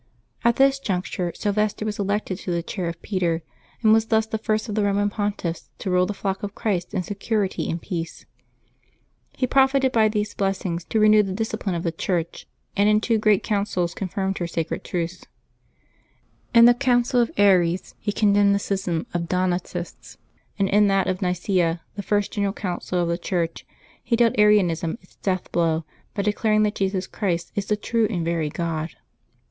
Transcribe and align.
At 0.43 0.55
this 0.55 0.79
juncture 0.79 1.31
Syl 1.35 1.53
vester 1.53 1.85
was 1.85 1.99
elected 1.99 2.39
to 2.39 2.51
the 2.51 2.63
chair 2.63 2.87
of 2.89 2.99
Peter, 3.03 3.43
and 3.83 3.93
was 3.93 4.07
thus 4.07 4.25
the 4.25 4.39
first 4.39 4.67
of 4.67 4.73
the 4.73 4.81
Eoman 4.81 5.11
Pontiffs 5.11 5.69
to 5.77 5.91
rule 5.91 6.07
the 6.07 6.15
flock 6.15 6.41
of 6.41 6.55
Christ 6.55 6.95
in 6.95 7.03
security 7.03 7.69
and 7.69 7.79
peace. 7.79 8.25
He 9.37 9.45
profited 9.45 9.91
by 9.91 10.07
these 10.09 10.33
blessings 10.33 10.85
to 10.85 10.99
renew 10.99 11.21
the 11.21 11.33
discipline 11.33 11.75
of 11.75 11.83
the 11.83 11.91
Church, 11.91 12.47
and 12.75 12.89
in 12.89 12.99
two 12.99 13.19
great 13.19 13.43
Councils 13.43 13.93
confirmed 13.93 14.39
her 14.39 14.47
sacred 14.47 14.83
truths. 14.83 15.27
In 16.51 16.65
the 16.65 16.73
Council 16.73 17.21
of 17.21 17.29
Aries 17.37 17.93
he 17.99 18.11
condemned 18.11 18.55
the 18.55 18.59
schism 18.59 19.05
of 19.13 19.21
the 19.21 19.27
Donatists; 19.27 20.17
and 20.57 20.67
in 20.67 20.87
that 20.87 21.05
of 21.05 21.21
Nicaea, 21.21 21.81
the 21.95 22.01
first 22.01 22.31
general 22.33 22.53
Council 22.53 22.99
of 22.99 23.07
the 23.07 23.19
Church, 23.19 23.67
he 24.03 24.15
dealt 24.15 24.33
Arianism 24.39 24.97
its 25.03 25.17
death 25.17 25.51
blow 25.51 25.85
by 26.15 26.23
declaring 26.23 26.63
that 26.63 26.73
Jesus 26.73 27.05
Christ 27.05 27.51
is 27.53 27.67
the 27.67 27.77
true 27.77 28.07
and 28.09 28.25
v 28.25 28.31
ery 28.31 28.49
God. 28.49 28.95